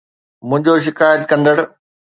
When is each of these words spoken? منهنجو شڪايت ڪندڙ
منهنجو 0.47 0.73
شڪايت 0.85 1.21
ڪندڙ 1.31 1.55